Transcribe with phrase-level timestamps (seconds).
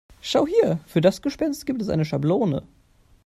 [0.19, 2.63] Schau hier, für das Gespenst gibt es eine Schablone.